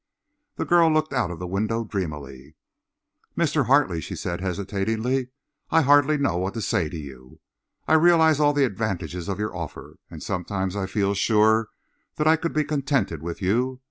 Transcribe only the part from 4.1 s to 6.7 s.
said hesitatingly, "I hardly know what to